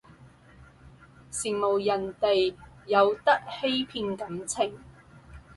[1.31, 2.55] 羨慕人哋
[2.87, 4.79] 有得欺騙感情